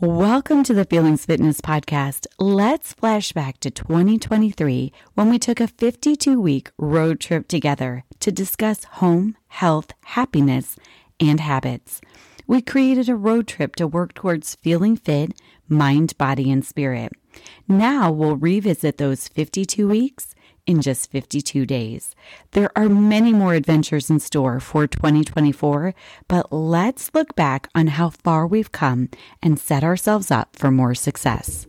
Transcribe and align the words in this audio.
Welcome 0.00 0.62
to 0.62 0.74
the 0.74 0.84
Feelings 0.84 1.26
Fitness 1.26 1.60
Podcast. 1.60 2.28
Let's 2.38 2.92
flash 2.92 3.32
back 3.32 3.58
to 3.58 3.68
2023 3.68 4.92
when 5.14 5.28
we 5.28 5.40
took 5.40 5.58
a 5.58 5.66
52 5.66 6.40
week 6.40 6.70
road 6.78 7.18
trip 7.18 7.48
together 7.48 8.04
to 8.20 8.30
discuss 8.30 8.84
home, 8.84 9.36
health, 9.48 9.90
happiness, 10.04 10.76
and 11.18 11.40
habits. 11.40 12.00
We 12.46 12.62
created 12.62 13.08
a 13.08 13.16
road 13.16 13.48
trip 13.48 13.74
to 13.74 13.88
work 13.88 14.14
towards 14.14 14.54
feeling 14.54 14.96
fit, 14.96 15.32
mind, 15.68 16.16
body, 16.16 16.48
and 16.48 16.64
spirit. 16.64 17.10
Now 17.66 18.12
we'll 18.12 18.36
revisit 18.36 18.98
those 18.98 19.26
52 19.26 19.88
weeks 19.88 20.32
in 20.68 20.82
just 20.82 21.10
52 21.10 21.64
days. 21.66 22.14
There 22.52 22.70
are 22.76 22.88
many 22.88 23.32
more 23.32 23.54
adventures 23.54 24.10
in 24.10 24.20
store 24.20 24.60
for 24.60 24.86
2024, 24.86 25.94
but 26.28 26.52
let's 26.52 27.10
look 27.14 27.34
back 27.34 27.68
on 27.74 27.88
how 27.88 28.10
far 28.10 28.46
we've 28.46 28.70
come 28.70 29.08
and 29.42 29.58
set 29.58 29.82
ourselves 29.82 30.30
up 30.30 30.54
for 30.54 30.70
more 30.70 30.94
success. 30.94 31.66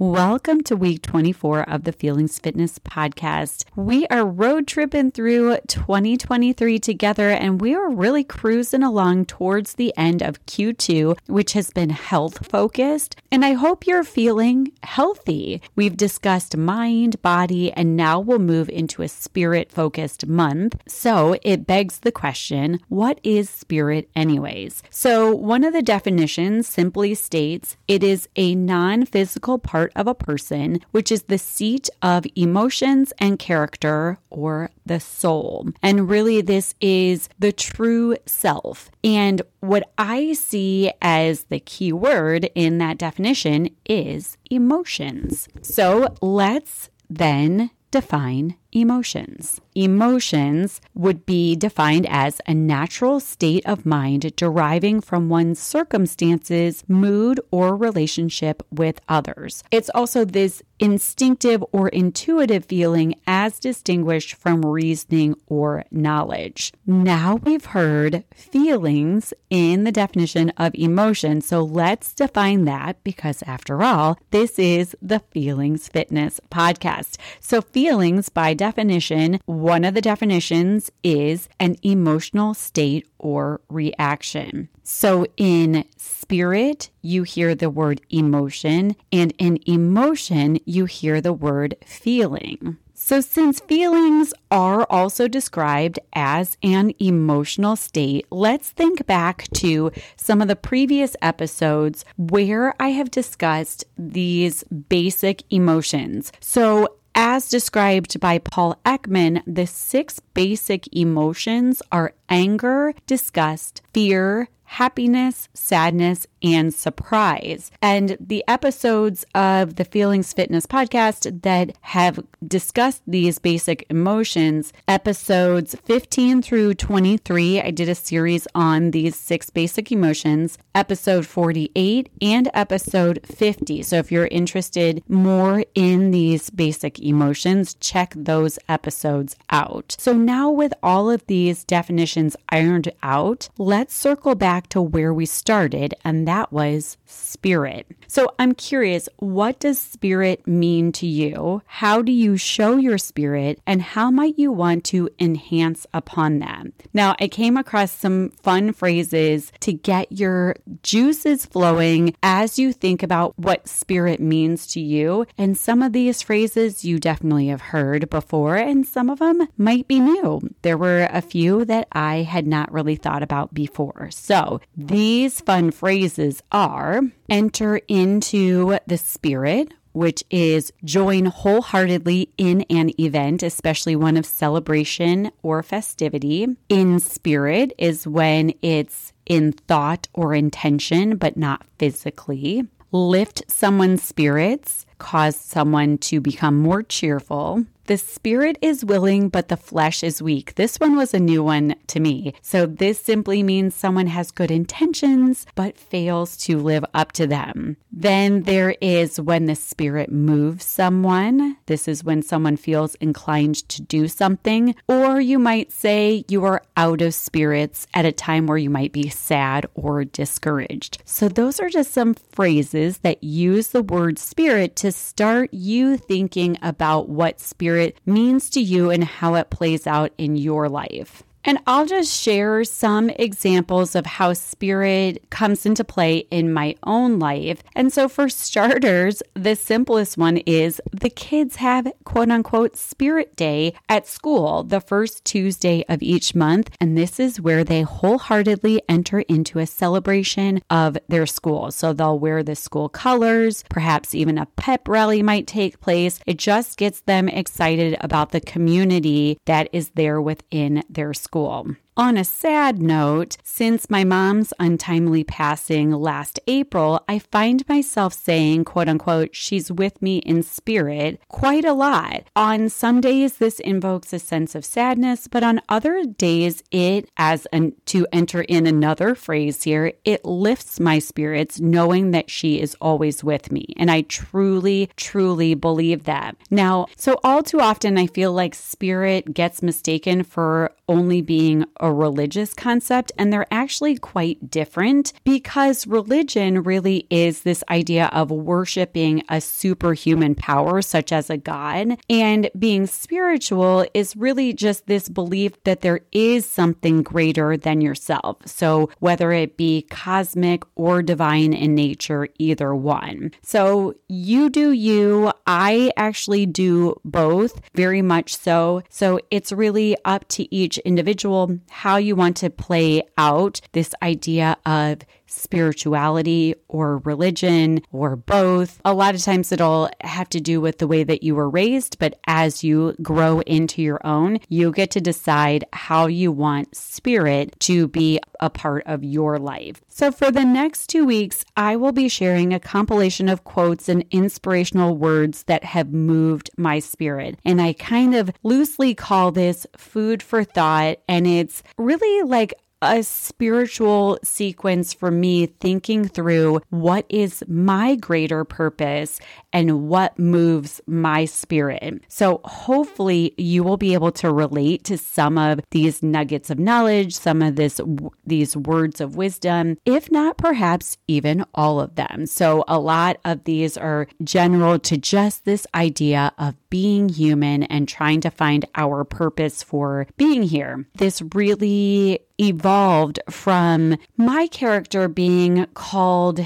Welcome 0.00 0.60
to 0.60 0.76
week 0.76 1.02
24 1.02 1.68
of 1.68 1.82
the 1.82 1.90
Feelings 1.90 2.38
Fitness 2.38 2.78
podcast. 2.78 3.64
We 3.74 4.06
are 4.06 4.24
road 4.24 4.68
tripping 4.68 5.10
through 5.10 5.58
2023 5.66 6.78
together 6.78 7.30
and 7.30 7.60
we 7.60 7.74
are 7.74 7.90
really 7.90 8.22
cruising 8.22 8.84
along 8.84 9.26
towards 9.26 9.74
the 9.74 9.92
end 9.96 10.22
of 10.22 10.46
Q2, 10.46 11.18
which 11.26 11.54
has 11.54 11.72
been 11.72 11.90
health 11.90 12.46
focused. 12.46 13.16
And 13.32 13.44
I 13.44 13.54
hope 13.54 13.88
you're 13.88 14.04
feeling 14.04 14.70
healthy. 14.84 15.60
We've 15.74 15.96
discussed 15.96 16.56
mind, 16.56 17.20
body, 17.20 17.72
and 17.72 17.96
now 17.96 18.20
we'll 18.20 18.38
move 18.38 18.68
into 18.68 19.02
a 19.02 19.08
spirit 19.08 19.72
focused 19.72 20.28
month. 20.28 20.80
So 20.86 21.34
it 21.42 21.66
begs 21.66 21.98
the 21.98 22.12
question 22.12 22.78
what 22.88 23.18
is 23.24 23.50
spirit, 23.50 24.08
anyways? 24.14 24.80
So 24.90 25.34
one 25.34 25.64
of 25.64 25.72
the 25.72 25.82
definitions 25.82 26.68
simply 26.68 27.16
states 27.16 27.76
it 27.88 28.04
is 28.04 28.28
a 28.36 28.54
non 28.54 29.04
physical 29.04 29.58
part 29.58 29.87
of 29.94 30.06
a 30.06 30.14
person, 30.14 30.80
which 30.90 31.10
is 31.12 31.24
the 31.24 31.38
seat 31.38 31.88
of 32.02 32.24
emotions 32.34 33.12
and 33.18 33.38
character 33.38 34.18
or 34.30 34.70
the 34.86 35.00
soul. 35.00 35.68
And 35.82 36.08
really, 36.08 36.40
this 36.40 36.74
is 36.80 37.28
the 37.38 37.52
true 37.52 38.16
self. 38.26 38.90
And 39.04 39.42
what 39.60 39.90
I 39.98 40.32
see 40.32 40.92
as 41.02 41.44
the 41.44 41.60
key 41.60 41.92
word 41.92 42.50
in 42.54 42.78
that 42.78 42.98
definition 42.98 43.70
is 43.86 44.36
emotions. 44.50 45.48
So 45.62 46.14
let's 46.20 46.90
then 47.08 47.70
define 47.90 48.56
emotions. 48.72 49.60
Emotions 49.78 50.80
would 50.92 51.24
be 51.24 51.54
defined 51.54 52.04
as 52.10 52.40
a 52.48 52.52
natural 52.52 53.20
state 53.20 53.64
of 53.64 53.86
mind 53.86 54.34
deriving 54.34 55.00
from 55.00 55.28
one's 55.28 55.60
circumstances, 55.60 56.82
mood, 56.88 57.38
or 57.52 57.76
relationship 57.76 58.60
with 58.72 59.00
others. 59.08 59.62
It's 59.70 59.88
also 59.94 60.24
this 60.24 60.64
instinctive 60.80 61.64
or 61.72 61.88
intuitive 61.88 62.64
feeling 62.64 63.14
as 63.26 63.58
distinguished 63.58 64.34
from 64.34 64.64
reasoning 64.64 65.36
or 65.46 65.84
knowledge. 65.90 66.72
Now 66.86 67.36
we've 67.36 67.66
heard 67.66 68.24
feelings 68.34 69.32
in 69.50 69.84
the 69.84 69.92
definition 69.92 70.50
of 70.56 70.74
emotion, 70.74 71.40
so 71.40 71.62
let's 71.62 72.14
define 72.14 72.64
that 72.64 73.02
because, 73.04 73.42
after 73.46 73.82
all, 73.82 74.18
this 74.30 74.58
is 74.58 74.96
the 75.00 75.20
Feelings 75.30 75.88
Fitness 75.88 76.40
podcast. 76.50 77.16
So, 77.40 77.60
feelings 77.60 78.28
by 78.28 78.54
definition, 78.54 79.40
one 79.68 79.84
of 79.84 79.92
the 79.92 80.00
definitions 80.00 80.90
is 81.02 81.46
an 81.60 81.76
emotional 81.82 82.54
state 82.54 83.06
or 83.18 83.60
reaction. 83.68 84.70
So 84.82 85.26
in 85.36 85.84
spirit, 85.98 86.88
you 87.02 87.22
hear 87.22 87.54
the 87.54 87.68
word 87.68 88.00
emotion, 88.08 88.96
and 89.12 89.34
in 89.36 89.58
emotion, 89.66 90.58
you 90.64 90.86
hear 90.86 91.20
the 91.20 91.34
word 91.34 91.76
feeling. 91.84 92.78
So, 92.94 93.20
since 93.20 93.60
feelings 93.60 94.34
are 94.50 94.84
also 94.90 95.28
described 95.28 96.00
as 96.14 96.56
an 96.62 96.94
emotional 96.98 97.76
state, 97.76 98.26
let's 98.30 98.70
think 98.70 99.06
back 99.06 99.46
to 99.54 99.92
some 100.16 100.42
of 100.42 100.48
the 100.48 100.56
previous 100.56 101.14
episodes 101.22 102.04
where 102.16 102.74
I 102.80 102.88
have 102.88 103.10
discussed 103.10 103.84
these 103.96 104.64
basic 104.64 105.44
emotions. 105.50 106.32
So, 106.40 106.98
as 107.20 107.48
described 107.48 108.20
by 108.20 108.38
Paul 108.38 108.76
Ekman, 108.86 109.42
the 109.44 109.66
six 109.66 110.20
basic 110.34 110.86
emotions 110.96 111.82
are 111.90 112.14
anger, 112.28 112.94
disgust, 113.08 113.82
fear, 113.92 114.48
happiness, 114.62 115.48
sadness, 115.52 116.28
and 116.42 116.72
surprise. 116.72 117.70
And 117.82 118.16
the 118.20 118.44
episodes 118.46 119.24
of 119.34 119.76
the 119.76 119.84
Feelings 119.84 120.32
Fitness 120.32 120.66
podcast 120.66 121.42
that 121.42 121.76
have 121.82 122.20
discussed 122.46 123.02
these 123.06 123.38
basic 123.38 123.86
emotions, 123.90 124.72
episodes 124.86 125.74
15 125.84 126.42
through 126.42 126.74
23, 126.74 127.60
I 127.60 127.70
did 127.70 127.88
a 127.88 127.94
series 127.94 128.46
on 128.54 128.90
these 128.90 129.16
six 129.16 129.50
basic 129.50 129.90
emotions, 129.90 130.58
episode 130.74 131.26
48 131.26 132.10
and 132.22 132.50
episode 132.54 133.20
50. 133.24 133.82
So 133.82 133.96
if 133.96 134.12
you're 134.12 134.26
interested 134.26 135.02
more 135.08 135.64
in 135.74 136.10
these 136.10 136.50
basic 136.50 136.98
emotions, 137.00 137.74
check 137.74 138.12
those 138.16 138.58
episodes 138.68 139.36
out. 139.50 139.96
So 139.98 140.12
now 140.12 140.50
with 140.50 140.72
all 140.82 141.10
of 141.10 141.26
these 141.26 141.64
definitions 141.64 142.36
ironed 142.50 142.92
out, 143.02 143.48
let's 143.58 143.96
circle 143.96 144.34
back 144.34 144.68
to 144.68 144.80
where 144.80 145.12
we 145.12 145.26
started, 145.26 145.94
and 146.04 146.27
that 146.28 146.52
was 146.52 146.96
spirit. 147.08 147.86
So 148.06 148.34
I'm 148.38 148.54
curious, 148.54 149.08
what 149.18 149.60
does 149.60 149.78
spirit 149.78 150.46
mean 150.46 150.92
to 150.92 151.06
you? 151.06 151.62
How 151.66 152.02
do 152.02 152.12
you 152.12 152.36
show 152.36 152.76
your 152.76 152.98
spirit, 152.98 153.60
and 153.66 153.82
how 153.82 154.10
might 154.10 154.38
you 154.38 154.52
want 154.52 154.84
to 154.86 155.08
enhance 155.18 155.86
upon 155.92 156.38
that? 156.38 156.66
Now, 156.92 157.16
I 157.20 157.28
came 157.28 157.56
across 157.56 157.92
some 157.92 158.30
fun 158.30 158.72
phrases 158.72 159.52
to 159.60 159.72
get 159.72 160.12
your 160.12 160.56
juices 160.82 161.46
flowing 161.46 162.14
as 162.22 162.58
you 162.58 162.72
think 162.72 163.02
about 163.02 163.38
what 163.38 163.68
spirit 163.68 164.20
means 164.20 164.66
to 164.68 164.80
you. 164.80 165.26
And 165.36 165.56
some 165.56 165.82
of 165.82 165.92
these 165.92 166.22
phrases 166.22 166.84
you 166.84 166.98
definitely 166.98 167.48
have 167.48 167.60
heard 167.60 168.10
before, 168.10 168.56
and 168.56 168.86
some 168.86 169.10
of 169.10 169.18
them 169.18 169.48
might 169.56 169.88
be 169.88 170.00
new. 170.00 170.40
There 170.62 170.78
were 170.78 171.08
a 171.10 171.22
few 171.22 171.64
that 171.66 171.88
I 171.92 172.18
had 172.22 172.46
not 172.46 172.72
really 172.72 172.96
thought 172.96 173.22
about 173.22 173.54
before. 173.54 174.10
So, 174.10 174.60
these 174.76 175.40
fun 175.40 175.70
phrases 175.70 176.42
are 176.52 176.97
enter 177.28 177.80
into 177.88 178.78
the 178.86 178.98
spirit, 178.98 179.72
which 179.92 180.22
is 180.30 180.72
join 180.84 181.26
wholeheartedly 181.26 182.30
in 182.38 182.62
an 182.70 182.90
event, 183.00 183.42
especially 183.42 183.96
one 183.96 184.16
of 184.16 184.24
celebration 184.26 185.30
or 185.42 185.62
festivity. 185.62 186.46
In 186.68 187.00
spirit 187.00 187.72
is 187.78 188.06
when 188.06 188.52
it's 188.62 189.12
in 189.26 189.52
thought 189.52 190.08
or 190.14 190.34
intention, 190.34 191.16
but 191.16 191.36
not 191.36 191.64
physically. 191.78 192.64
Lift 192.92 193.42
someone's 193.50 194.02
spirits, 194.02 194.86
cause 194.98 195.36
someone 195.36 195.98
to 195.98 196.20
become 196.20 196.58
more 196.58 196.82
cheerful. 196.82 197.64
The 197.88 197.96
spirit 197.96 198.58
is 198.60 198.84
willing, 198.84 199.30
but 199.30 199.48
the 199.48 199.56
flesh 199.56 200.02
is 200.02 200.20
weak. 200.20 200.56
This 200.56 200.76
one 200.76 200.94
was 200.94 201.14
a 201.14 201.18
new 201.18 201.42
one 201.42 201.74
to 201.86 202.00
me. 202.00 202.34
So, 202.42 202.66
this 202.66 203.00
simply 203.00 203.42
means 203.42 203.74
someone 203.74 204.08
has 204.08 204.30
good 204.30 204.50
intentions, 204.50 205.46
but 205.54 205.78
fails 205.78 206.36
to 206.44 206.58
live 206.58 206.84
up 206.92 207.12
to 207.12 207.26
them. 207.26 207.78
Then 207.90 208.42
there 208.42 208.76
is 208.82 209.18
when 209.18 209.46
the 209.46 209.54
spirit 209.54 210.12
moves 210.12 210.66
someone. 210.66 211.56
This 211.64 211.88
is 211.88 212.04
when 212.04 212.20
someone 212.20 212.58
feels 212.58 212.94
inclined 212.96 213.66
to 213.70 213.80
do 213.80 214.06
something. 214.06 214.74
Or 214.86 215.18
you 215.18 215.38
might 215.38 215.72
say 215.72 216.26
you 216.28 216.44
are 216.44 216.62
out 216.76 217.00
of 217.00 217.14
spirits 217.14 217.86
at 217.94 218.04
a 218.04 218.12
time 218.12 218.46
where 218.46 218.58
you 218.58 218.68
might 218.68 218.92
be 218.92 219.08
sad 219.08 219.64
or 219.74 220.04
discouraged. 220.04 220.98
So, 221.06 221.26
those 221.26 221.58
are 221.58 221.70
just 221.70 221.94
some 221.94 222.12
phrases 222.12 222.98
that 222.98 223.24
use 223.24 223.68
the 223.68 223.82
word 223.82 224.18
spirit 224.18 224.76
to 224.76 224.87
start 224.92 225.52
you 225.52 225.96
thinking 225.96 226.58
about 226.62 227.08
what 227.08 227.40
Spirit 227.40 228.00
means 228.06 228.50
to 228.50 228.60
you 228.60 228.90
and 228.90 229.04
how 229.04 229.34
it 229.34 229.50
plays 229.50 229.86
out 229.86 230.12
in 230.18 230.36
your 230.36 230.68
life. 230.68 231.22
And 231.44 231.58
I'll 231.66 231.86
just 231.86 232.12
share 232.12 232.64
some 232.64 233.10
examples 233.10 233.94
of 233.94 234.06
how 234.06 234.32
spirit 234.32 235.30
comes 235.30 235.64
into 235.64 235.84
play 235.84 236.18
in 236.30 236.52
my 236.52 236.74
own 236.82 237.18
life. 237.18 237.62
And 237.74 237.92
so, 237.92 238.08
for 238.08 238.28
starters, 238.28 239.22
the 239.34 239.54
simplest 239.54 240.18
one 240.18 240.38
is 240.38 240.80
the 240.92 241.10
kids 241.10 241.56
have 241.56 241.90
quote 242.04 242.30
unquote 242.30 242.76
spirit 242.76 243.36
day 243.36 243.74
at 243.88 244.06
school 244.06 244.64
the 244.64 244.80
first 244.80 245.24
Tuesday 245.24 245.84
of 245.88 246.02
each 246.02 246.34
month. 246.34 246.70
And 246.80 246.98
this 246.98 247.20
is 247.20 247.40
where 247.40 247.64
they 247.64 247.82
wholeheartedly 247.82 248.82
enter 248.88 249.20
into 249.20 249.58
a 249.58 249.66
celebration 249.66 250.60
of 250.70 250.98
their 251.08 251.26
school. 251.26 251.70
So, 251.70 251.92
they'll 251.92 252.18
wear 252.18 252.42
the 252.42 252.56
school 252.56 252.88
colors, 252.88 253.64
perhaps 253.70 254.14
even 254.14 254.38
a 254.38 254.46
pep 254.46 254.88
rally 254.88 255.22
might 255.22 255.46
take 255.46 255.80
place. 255.80 256.18
It 256.26 256.38
just 256.38 256.76
gets 256.76 257.00
them 257.02 257.28
excited 257.28 257.96
about 258.00 258.32
the 258.32 258.40
community 258.40 259.38
that 259.46 259.68
is 259.72 259.90
there 259.90 260.20
within 260.20 260.82
their 260.90 261.14
school 261.14 261.27
school. 261.28 261.76
On 261.98 262.16
a 262.16 262.22
sad 262.22 262.80
note, 262.80 263.38
since 263.42 263.90
my 263.90 264.04
mom's 264.04 264.52
untimely 264.60 265.24
passing 265.24 265.90
last 265.90 266.38
April, 266.46 267.02
I 267.08 267.18
find 267.18 267.68
myself 267.68 268.12
saying, 268.12 268.66
quote 268.66 268.88
unquote, 268.88 269.34
she's 269.34 269.72
with 269.72 270.00
me 270.00 270.18
in 270.18 270.44
spirit 270.44 271.20
quite 271.26 271.64
a 271.64 271.72
lot. 271.72 272.22
On 272.36 272.68
some 272.68 273.00
days, 273.00 273.38
this 273.38 273.58
invokes 273.58 274.12
a 274.12 274.20
sense 274.20 274.54
of 274.54 274.64
sadness, 274.64 275.26
but 275.26 275.42
on 275.42 275.60
other 275.68 276.04
days, 276.04 276.62
it, 276.70 277.10
as 277.16 277.46
an, 277.46 277.72
to 277.86 278.06
enter 278.12 278.42
in 278.42 278.68
another 278.68 279.16
phrase 279.16 279.64
here, 279.64 279.92
it 280.04 280.24
lifts 280.24 280.78
my 280.78 281.00
spirits 281.00 281.58
knowing 281.58 282.12
that 282.12 282.30
she 282.30 282.60
is 282.60 282.76
always 282.80 283.24
with 283.24 283.50
me. 283.50 283.74
And 283.76 283.90
I 283.90 284.02
truly, 284.02 284.88
truly 284.94 285.54
believe 285.54 286.04
that. 286.04 286.36
Now, 286.48 286.86
so 286.96 287.18
all 287.24 287.42
too 287.42 287.58
often, 287.58 287.98
I 287.98 288.06
feel 288.06 288.32
like 288.32 288.54
spirit 288.54 289.34
gets 289.34 289.64
mistaken 289.64 290.22
for 290.22 290.70
only 290.88 291.20
being 291.20 291.64
a 291.80 291.87
religious 291.92 292.54
concept, 292.54 293.12
and 293.18 293.32
they're 293.32 293.52
actually 293.52 293.96
quite 293.96 294.50
different 294.50 295.12
because 295.24 295.86
religion 295.86 296.62
really 296.62 297.06
is 297.10 297.42
this 297.42 297.64
idea 297.70 298.06
of 298.12 298.30
worshiping 298.30 299.22
a 299.28 299.40
superhuman 299.40 300.34
power, 300.34 300.82
such 300.82 301.12
as 301.12 301.30
a 301.30 301.36
god, 301.36 301.98
and 302.08 302.50
being 302.58 302.86
spiritual 302.86 303.86
is 303.94 304.16
really 304.16 304.52
just 304.52 304.86
this 304.86 305.08
belief 305.08 305.52
that 305.64 305.80
there 305.80 306.00
is 306.12 306.46
something 306.46 307.02
greater 307.02 307.56
than 307.56 307.80
yourself. 307.80 308.36
So, 308.46 308.90
whether 308.98 309.32
it 309.32 309.56
be 309.56 309.82
cosmic 309.82 310.62
or 310.74 311.02
divine 311.02 311.52
in 311.52 311.74
nature, 311.74 312.28
either 312.38 312.74
one. 312.74 313.32
So, 313.42 313.94
you 314.08 314.50
do 314.50 314.72
you. 314.72 315.32
I 315.46 315.90
actually 315.96 316.46
do 316.46 317.00
both 317.04 317.60
very 317.74 318.02
much 318.02 318.36
so. 318.36 318.82
So, 318.88 319.20
it's 319.30 319.52
really 319.52 319.96
up 320.04 320.26
to 320.28 320.54
each 320.54 320.78
individual 320.78 321.58
how 321.78 321.96
you 321.96 322.16
want 322.16 322.36
to 322.36 322.50
play 322.50 323.00
out 323.16 323.60
this 323.70 323.94
idea 324.02 324.56
of 324.66 324.98
spirituality 325.28 326.54
or 326.68 326.98
religion 326.98 327.82
or 327.92 328.16
both. 328.16 328.80
A 328.84 328.94
lot 328.94 329.14
of 329.14 329.22
times 329.22 329.52
it'll 329.52 329.90
have 330.02 330.28
to 330.30 330.40
do 330.40 330.60
with 330.60 330.78
the 330.78 330.86
way 330.86 331.04
that 331.04 331.22
you 331.22 331.34
were 331.34 331.50
raised, 331.50 331.98
but 331.98 332.18
as 332.26 332.64
you 332.64 332.94
grow 333.02 333.40
into 333.40 333.82
your 333.82 334.04
own, 334.06 334.38
you 334.48 334.72
get 334.72 334.90
to 334.92 335.00
decide 335.00 335.64
how 335.72 336.06
you 336.06 336.32
want 336.32 336.74
spirit 336.74 337.58
to 337.60 337.88
be 337.88 338.20
a 338.40 338.50
part 338.50 338.82
of 338.86 339.04
your 339.04 339.38
life. 339.38 339.80
So, 339.88 340.12
for 340.12 340.30
the 340.30 340.44
next 340.44 340.86
two 340.86 341.04
weeks, 341.04 341.44
I 341.56 341.76
will 341.76 341.92
be 341.92 342.08
sharing 342.08 342.52
a 342.52 342.60
compilation 342.60 343.28
of 343.28 343.44
quotes 343.44 343.88
and 343.88 344.04
inspirational 344.10 344.96
words 344.96 345.42
that 345.44 345.64
have 345.64 345.92
moved 345.92 346.50
my 346.56 346.78
spirit. 346.78 347.38
And 347.44 347.60
I 347.60 347.72
kind 347.72 348.14
of 348.14 348.30
loosely 348.42 348.94
call 348.94 349.32
this 349.32 349.66
food 349.76 350.22
for 350.22 350.44
thought. 350.44 350.98
And 351.08 351.26
it's 351.26 351.62
really 351.76 352.22
like 352.22 352.54
a 352.82 353.02
spiritual 353.02 354.18
sequence 354.22 354.92
for 354.92 355.10
me 355.10 355.46
thinking 355.46 356.06
through 356.06 356.60
what 356.70 357.04
is 357.08 357.42
my 357.48 357.96
greater 357.96 358.44
purpose 358.44 359.20
and 359.52 359.88
what 359.88 360.18
moves 360.18 360.80
my 360.86 361.24
spirit. 361.24 362.02
So 362.08 362.40
hopefully 362.44 363.34
you 363.36 363.64
will 363.64 363.76
be 363.76 363.94
able 363.94 364.12
to 364.12 364.32
relate 364.32 364.84
to 364.84 364.98
some 364.98 365.38
of 365.38 365.60
these 365.70 366.02
nuggets 366.02 366.50
of 366.50 366.58
knowledge, 366.58 367.14
some 367.14 367.42
of 367.42 367.56
this 367.56 367.80
these 368.26 368.56
words 368.56 369.00
of 369.00 369.16
wisdom, 369.16 369.78
if 369.84 370.10
not 370.10 370.36
perhaps 370.38 370.98
even 371.08 371.44
all 371.54 371.80
of 371.80 371.94
them. 371.96 372.26
So 372.26 372.64
a 372.68 372.78
lot 372.78 373.18
of 373.24 373.44
these 373.44 373.76
are 373.76 374.06
general 374.22 374.78
to 374.80 374.96
just 374.96 375.44
this 375.44 375.66
idea 375.74 376.32
of 376.38 376.54
being 376.70 377.08
human 377.08 377.62
and 377.64 377.88
trying 377.88 378.20
to 378.20 378.30
find 378.30 378.66
our 378.74 379.04
purpose 379.04 379.62
for 379.62 380.06
being 380.16 380.42
here. 380.42 380.86
This 380.94 381.22
really 381.34 382.20
evolved 382.68 383.18
from 383.30 383.96
my 384.18 384.46
character 384.48 385.08
being 385.08 385.64
called 385.72 386.38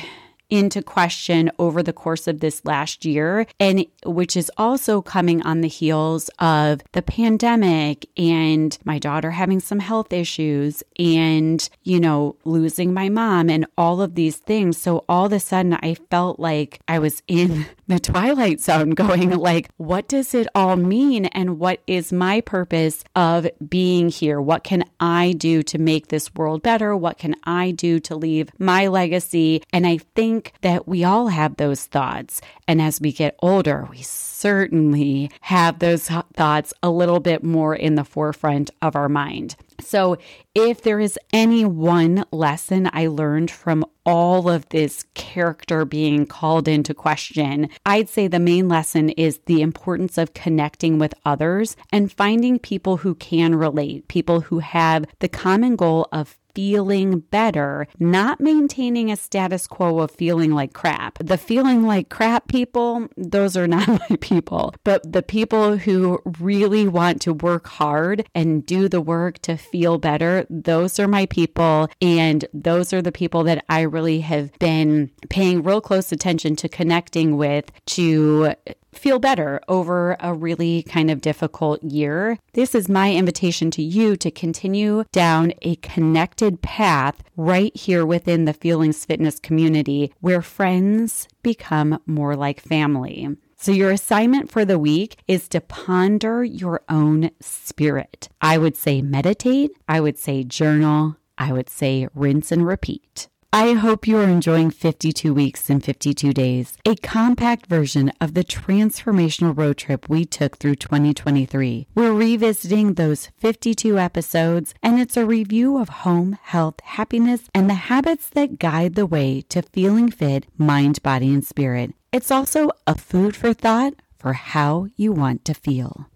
into 0.53 0.83
question 0.83 1.51
over 1.59 1.83
the 1.83 1.95
course 1.95 2.29
of 2.29 2.41
this 2.41 2.63
last 2.67 3.07
year, 3.07 3.47
and 3.59 3.87
which 4.05 4.37
is 4.37 4.51
also 4.59 5.01
coming 5.01 5.41
on 5.43 5.63
the 5.63 5.69
heels 5.69 6.29
of 6.41 6.83
the 6.93 7.01
pandemic 7.01 8.05
and 8.19 8.79
my 8.85 8.99
daughter 8.99 9.31
having 9.31 9.61
some 9.61 9.79
health 9.79 10.13
issues 10.13 10.83
and, 10.99 11.71
you 11.85 11.99
know, 11.99 12.37
losing 12.45 12.93
my 12.93 13.09
mom 13.09 13.49
and 13.49 13.65
all 13.79 14.03
of 14.03 14.15
these 14.15 14.37
things. 14.37 14.77
So 14.77 15.07
all 15.09 15.25
of 15.25 15.33
a 15.33 15.41
sudden, 15.41 15.73
I 15.81 15.95
felt 16.11 16.39
like 16.39 16.81
I 16.87 16.99
was 16.99 17.23
in 17.27 17.65
the 17.93 17.99
twilight 17.99 18.61
zone 18.61 18.91
going 19.03 19.31
like 19.31 19.69
what 19.77 20.09
does 20.09 20.35
it 20.35 20.47
all 20.55 20.77
mean? 20.77 21.27
And 21.27 21.59
what 21.59 21.81
is 21.87 22.13
my 22.13 22.41
purpose 22.41 23.05
of 23.17 23.47
being 23.69 24.09
here? 24.09 24.41
What 24.41 24.65
can 24.65 24.85
i 25.01 25.33
do 25.33 25.63
to 25.65 25.79
make 25.79 26.09
this 26.09 26.35
world 26.35 26.63
better? 26.63 26.97
What 26.97 27.19
can 27.19 27.35
i 27.45 27.71
do 27.71 28.01
to 28.01 28.17
leave 28.17 28.51
my 28.59 28.89
legacy? 28.89 29.63
And 29.73 29.87
i 29.87 29.99
think 30.43 30.61
that 30.63 30.89
we 30.89 31.05
all 31.05 31.29
have 31.29 31.57
those 31.57 31.87
thoughts. 31.87 32.41
And 32.67 32.81
as 32.81 33.01
we 33.01 33.13
get 33.13 33.37
older 33.41 33.87
we 33.91 34.03
certainly 34.03 35.31
have 35.43 35.79
those 35.79 36.09
thoughts 36.35 36.75
a 36.83 36.91
little 36.91 37.21
bit 37.21 37.45
more 37.45 37.75
in 37.75 37.95
the 37.95 38.05
forefront 38.05 38.71
of 38.81 38.97
our 38.97 39.09
mind. 39.09 39.57
So, 39.81 40.17
if 40.55 40.83
there 40.83 41.01
is 41.01 41.19
any 41.33 41.65
one 41.65 42.25
lesson 42.31 42.91
I 42.93 43.07
learned 43.07 43.51
from 43.51 43.85
all 44.05 44.51
of 44.51 44.69
this 44.69 45.05
character 45.15 45.85
being 45.85 46.27
called 46.27 46.69
into 46.69 46.93
question, 46.93 47.69
I'd 47.87 48.09
say 48.09 48.27
the 48.27 48.39
main 48.39 48.69
lesson 48.69 49.11
is 49.11 49.41
the 49.47 49.63
importance 49.63 50.19
of 50.19 50.35
connecting 50.35 50.99
with 50.99 51.15
others 51.25 51.77
and 51.91 52.13
finding 52.13 52.59
people 52.59 52.99
who 52.99 53.15
can 53.15 53.55
relate, 53.55 54.09
people 54.09 54.41
who 54.41 54.59
have 54.59 55.07
the 55.21 55.29
common 55.29 55.77
goal 55.77 56.09
of 56.13 56.39
feeling 56.55 57.21
better, 57.21 57.87
not 57.99 58.41
maintaining 58.41 59.11
a 59.11 59.17
status 59.17 59.67
quo 59.67 60.01
of 60.01 60.11
feeling 60.11 60.53
like 60.53 60.73
crap. 60.73 61.19
The 61.19 61.39
feeling 61.39 61.85
like 61.87 62.09
crap 62.09 62.49
people, 62.49 63.09
those 63.17 63.57
are 63.57 63.67
not 63.73 63.89
my 63.89 64.17
people, 64.21 64.75
but 64.85 65.11
the 65.11 65.23
people 65.23 65.77
who 65.77 66.21
really 66.41 66.87
want 66.89 67.21
to 67.23 67.33
work 67.33 67.67
hard 67.67 68.27
and 68.35 68.65
do 68.65 68.89
the 68.89 69.01
work 69.01 69.39
to 69.41 69.57
feel 69.57 69.99
better, 69.99 70.47
those 70.51 70.99
are 70.99 71.09
my 71.09 71.27
people. 71.27 71.89
And 72.01 72.45
those 72.53 72.93
are 72.93 73.03
the 73.03 73.13
people 73.13 73.45
that 73.45 73.65
I 73.69 73.83
really 73.83 74.21
have 74.21 74.53
been 74.59 75.11
paying 75.31 75.63
real 75.63 75.81
close 75.81 76.13
attention 76.13 76.57
to 76.57 76.69
connecting 76.69 77.37
with 77.37 77.71
to 77.87 78.55
feel 78.95 79.19
better 79.19 79.61
over 79.69 80.17
a 80.21 80.35
really 80.35 80.83
kind 80.85 81.11
of 81.11 81.21
difficult 81.21 81.83
year. 81.83 82.39
This 82.55 82.75
is 82.75 82.89
my 82.89 83.13
invitation 83.15 83.71
to 83.73 83.83
you 83.83 84.17
to 84.17 84.31
continue 84.31 85.05
down 85.13 85.53
a 85.63 85.77
connected 85.77 86.63
path 86.63 87.23
right 87.37 87.77
here 87.77 88.05
within 88.07 88.45
the 88.45 88.53
Feelings 88.53 89.05
Fitness 89.05 89.39
community 89.39 90.13
where 90.21 90.43
friends 90.43 91.29
become 91.43 92.01
more 92.07 92.37
like 92.37 92.61
family. 92.61 93.29
So, 93.57 93.71
your 93.71 93.93
assignment 93.93 94.51
for 94.51 94.65
the 94.65 94.79
week 94.79 95.19
is 95.29 95.49
to 95.51 95.61
ponder 95.61 96.43
your 96.43 96.83
own 96.89 97.31
spirit. 97.41 98.29
I 98.41 98.59
would 98.59 98.77
say 98.77 99.03
meditate, 99.03 99.71
I 99.89 100.01
would 100.01 100.19
say 100.19 100.43
journal, 100.43 101.17
I 101.39 101.53
would 101.53 101.71
say 101.71 102.09
rinse 102.13 102.51
and 102.51 102.67
repeat. 102.67 103.29
I 103.55 103.75
hope 103.75 104.09
you 104.09 104.17
are 104.17 104.25
enjoying 104.31 104.71
52 104.71 105.35
Weeks 105.35 105.69
in 105.69 105.81
52 105.81 106.33
Days, 106.33 106.79
a 106.87 106.97
compact 106.97 107.67
version 107.67 108.11
of 108.19 108.33
the 108.33 108.45
transformational 108.45 109.55
road 109.55 109.77
trip 109.77 110.09
we 110.09 110.25
took 110.25 110.57
through 110.57 110.77
2023. 110.77 111.87
We're 111.95 112.15
revisiting 112.15 112.95
those 112.95 113.27
52 113.37 113.99
episodes, 113.99 114.73
and 114.83 114.99
it's 114.99 115.19
a 115.19 115.27
review 115.27 115.77
of 115.77 115.91
home, 115.91 116.39
health, 116.43 116.81
happiness, 116.83 117.43
and 117.55 117.69
the 117.69 117.93
habits 117.93 118.31
that 118.31 118.59
guide 118.59 118.95
the 118.95 119.05
way 119.05 119.43
to 119.51 119.61
feeling 119.61 120.11
fit, 120.11 120.47
mind, 120.57 121.03
body, 121.03 121.29
and 121.29 121.45
spirit. 121.45 121.93
It's 122.11 122.31
also 122.31 122.71
a 122.87 122.97
food 122.97 123.37
for 123.37 123.53
thought 123.53 123.93
for 124.19 124.33
how 124.33 124.87
you 124.97 125.13
want 125.13 125.45
to 125.45 125.53
feel. 125.53 126.07